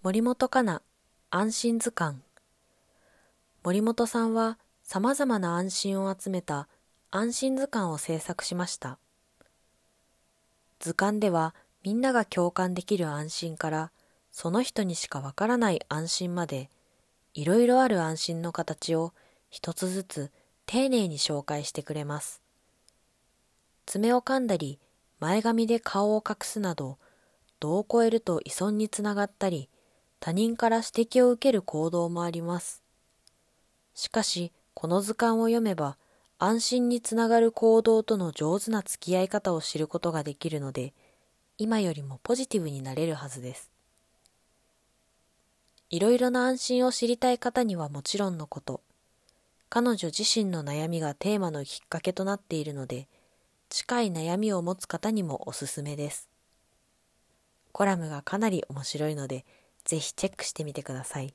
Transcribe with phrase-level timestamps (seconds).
[0.00, 0.80] 森本かな
[1.28, 2.18] 安心図鑑
[3.64, 6.68] 森本さんは様々な安心を集めた
[7.10, 9.00] 安心図鑑を制作しました。
[10.78, 13.90] 図鑑ではみんなが共感できる安心から
[14.30, 16.70] その人にしかわからない安心まで
[17.34, 19.12] いろいろある安心の形を
[19.50, 20.30] 一つずつ
[20.66, 22.40] 丁寧に紹介してくれます。
[23.84, 24.78] 爪を噛んだり
[25.18, 26.98] 前髪で顔を隠すなど
[27.58, 29.68] 度を超えると依存につながったり
[30.20, 32.82] 他人から指摘を受ける行動もあります。
[33.94, 35.96] しかし、この図鑑を読めば、
[36.38, 40.94] 安心につながる行動との上手な付き合い方を知ることができるので、
[41.56, 43.70] 今よりもポジティブになれるはずです。
[45.90, 48.82] いろいろな安心を知りたい方にはもちろんのこと、
[49.70, 53.08] 彼女自身の悩みがテーマのきっかけとなっているので、
[53.68, 56.28] 近い悩みを持つ方にもおすすめです。
[57.72, 59.44] コラムがかなり面白いので、
[59.88, 61.34] ぜひチェックしてみてください。